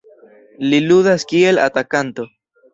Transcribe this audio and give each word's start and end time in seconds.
Li 0.71 0.79
ludas 0.87 1.27
kiel 1.35 1.63
atakanto. 1.69 2.29